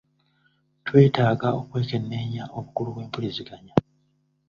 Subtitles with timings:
[0.85, 3.73] Twetaaga okwekenneenya obukulu bw'empuliziganya.